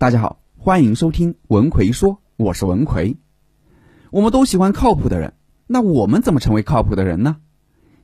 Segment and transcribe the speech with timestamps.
[0.00, 3.16] 大家好，欢迎收听文奎说，我是文奎。
[4.12, 5.34] 我们都喜欢靠谱的人，
[5.66, 7.38] 那我们怎么成为靠谱的人呢？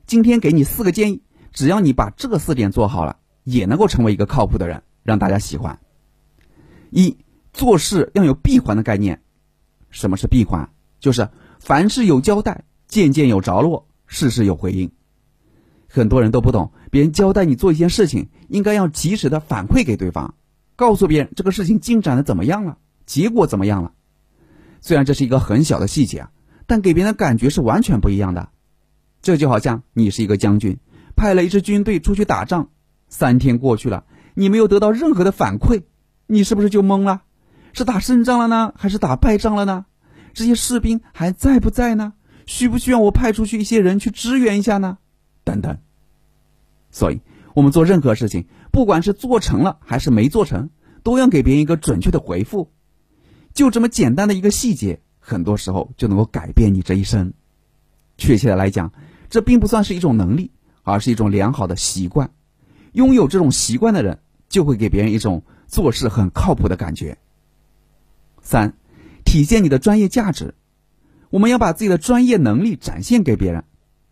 [0.05, 1.23] 今天给你四个建议，
[1.53, 5.79] 只要你把这四点做好了，也能够成为一个靠谱的人，让大家喜欢。
[6.89, 7.15] 一
[7.53, 9.21] 做事要有闭环的概念。
[9.89, 10.69] 什么是闭环？
[10.99, 11.29] 就是
[11.61, 14.91] 凡事有交代，件件有着落，事事有回应。
[15.87, 20.35] 很多人都不懂，别人交代你做一件事情，应该要及时的反馈给对方，
[20.75, 23.93] 告诉别人这个事情进展的怎么样了，结果怎么样了。
[24.81, 26.31] 虽然这是一个很小的细节啊，
[26.67, 28.49] 但给别人的感觉是完全不一样的。
[29.21, 30.77] 这就好像你是一个将军，
[31.15, 32.69] 派了一支军队出去打仗，
[33.09, 35.83] 三天过去了，你没有得到任何的反馈，
[36.27, 37.23] 你是不是就懵了？
[37.73, 39.85] 是打胜仗了呢，还是打败仗了呢？
[40.33, 42.13] 这些士兵还在不在呢？
[42.45, 44.99] 需不需要我派出去一些人去支援一下呢？
[45.43, 45.77] 等等。
[46.91, 47.21] 所以，
[47.55, 50.69] 我们做任何事情，不管是做成了还是没做成，
[51.01, 52.73] 都要给别人一个准确的回复。
[53.53, 57.31] 就这么简单的一个细节，很多时候就能够改变你这一生。
[58.17, 58.91] 确切的来讲，
[59.29, 60.51] 这并不算是一种能力，
[60.83, 62.31] 而是一种良好的习惯。
[62.91, 67.17] 拥有这种习惯的人，就会给别人一种做事很靠谱的感觉。
[68.41, 68.73] 三，
[69.23, 70.53] 体现你的专业价值。
[71.29, 73.63] 我们要把自己的专业能力展现给别人。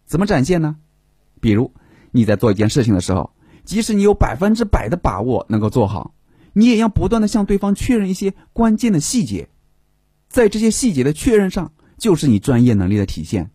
[0.06, 0.78] 怎么展现呢？
[1.42, 1.74] 比如。
[2.16, 3.33] 你在做一件事情的时候，
[3.66, 6.14] 即使你有百分之百的把握能够做好，
[6.54, 9.48] 你也要不断的向对方确认一些关键的细节，
[10.30, 13.52] 在这些细节的确认上，就是你专业能力的体现。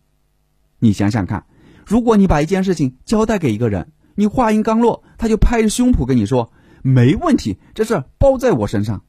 [0.79, 1.45] 你想想看，
[1.85, 6.51] 如果你把一件事情交代给一个人，你话音刚落，他就拍着胸脯跟你说
[6.83, 9.03] 没问题，这事包在我身上，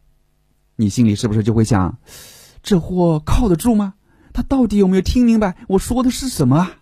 [0.76, 1.98] 你心里是不是就会想，
[2.62, 3.94] 这货靠得住吗？
[4.34, 6.79] 他到底有没有听明白我说的是什么啊？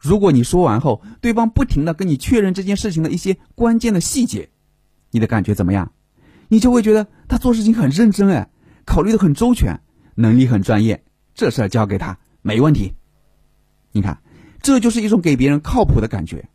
[0.00, 4.48] 如果你说完后，对方不停的跟你确认这件事情的一些关键的细节，
[5.10, 5.92] 你的感觉怎么样？
[6.48, 8.50] 你就会觉得他做事情很认真哎，
[8.86, 9.78] 考虑的很周全，
[10.14, 12.94] 能力很专业，这事儿交给他没问题。
[13.92, 14.22] 你看，
[14.62, 16.48] 这就是一种给别人靠谱的感觉。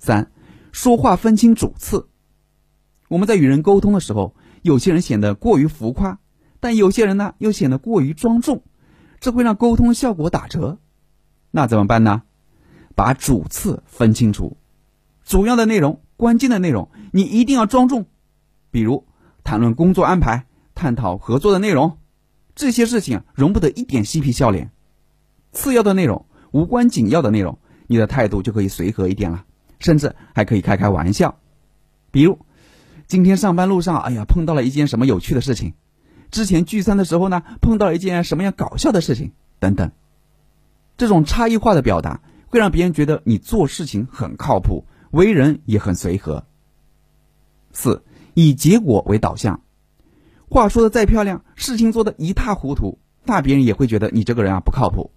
[0.00, 0.32] 三，
[0.72, 2.08] 说话分清主次。
[3.08, 6.18] 我们在与人沟通的时候，有些人显得过于浮夸，
[6.58, 8.64] 但有些人呢又显得过于庄重，
[9.20, 10.78] 这会让沟通效果打折。
[11.50, 12.22] 那怎么办呢？
[12.94, 14.56] 把主次分清楚，
[15.24, 18.06] 主要的内容、关键的内容，你一定要庄重。
[18.70, 19.06] 比如
[19.44, 21.98] 谈论工作安排、探讨合作的内容，
[22.56, 24.72] 这些事情容不得一点嬉皮笑脸。
[25.52, 29.44] 次要的内容、无关紧要的内容，你的态度就可以随和一点了，
[29.78, 31.38] 甚至还可以开开玩笑。
[32.10, 32.40] 比如
[33.06, 35.70] 今天上班路上，哎呀，碰到了一件什么有趣的事情；
[36.30, 39.92] 之前聚餐的时候呢，碰到了一件什么样搞笑的事情，等等。
[40.98, 46.44] 这种差异化的表达会让别人觉得你做事情很靠谱，为人也很随和。
[47.72, 48.02] 四，
[48.34, 49.62] 以结果为导向，
[50.48, 55.12] 话说的再漂亮，事情做的一塌糊涂，那别人也会觉得你这个人啊不靠谱。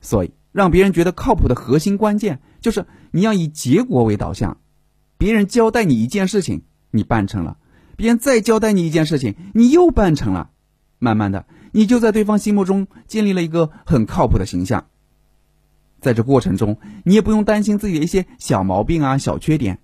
[0.00, 4.56] 所以，让别人觉得靠谱的核心关键就是你要以结果为导向。
[5.18, 7.58] 别人交代你一件事情，你办成了；
[7.96, 10.50] 别人再交代你一件事情，你又办成了。
[10.98, 14.86] 慢慢的，你就在对方心目中建立了一个很靠谱的形象。
[16.04, 19.80] 在这过程中，你也不用担心自己的一些小毛病啊、小缺点，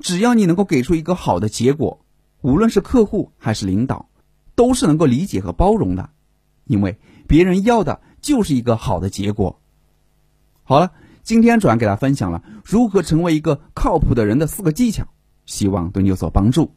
[0.00, 2.02] 只要你能够给出一个好的结果，
[2.40, 4.08] 无论是客户还是领导，
[4.54, 6.08] 都是能够理解和包容的，
[6.64, 9.60] 因为别人要的就是一个好的结果。
[10.62, 15.08] 好了，今天主要给大家分享了如何成为一个靠谱的人的四个技巧，
[15.44, 16.74] 希望对你有所帮助。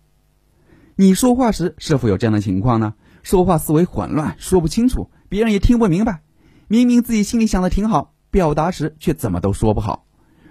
[0.98, 2.96] 你说话时是否有这样的情况呢？
[3.24, 6.22] 说话思维混乱，说不清楚，别人也听不明白，
[6.68, 8.13] 明明自己心里想的挺好。
[8.34, 10.08] 表达时却怎么都说不好，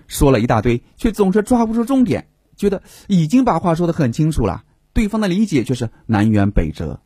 [0.07, 4.63] 说了一大堆，却总是抓不住重点，觉得已经把话说得很清楚了，
[4.93, 7.01] 对方的理解却是南辕北辙。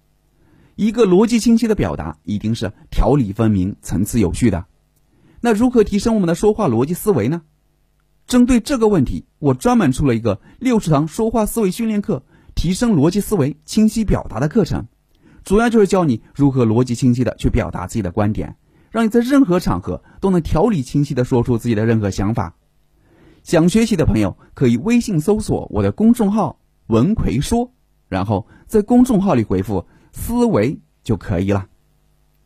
[0.75, 4.66] 一个逻辑清晰的表达，一定是条理分明、层次有序的。
[5.41, 7.41] 那如何提升我们的说话逻辑思维呢？
[8.26, 12.22] 针对这个问题，我专门出了一个六十堂说话思维训练课，
[12.54, 14.89] 提升逻辑思维、清晰表达的课程，
[15.42, 18.56] 主要就是教你如何逻辑清晰的去表达自己的观点。
[18.97, 22.54] 让你在任何场合都能条理清晰的说出自己的任何想法。
[23.43, 26.59] 想学习的朋友可以微信搜索我的公众号
[26.89, 27.71] “文奎说”，
[28.09, 31.66] 然后在公众号里回复“思维”就可以了。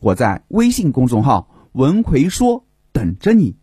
[0.00, 3.54] 我在微信公众号“文奎说”等着你。